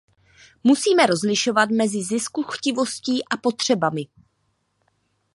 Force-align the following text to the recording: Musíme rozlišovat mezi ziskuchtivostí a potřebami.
Musíme 0.63 1.05
rozlišovat 1.05 1.69
mezi 1.69 2.03
ziskuchtivostí 2.03 3.25
a 3.25 3.37
potřebami. 3.37 4.05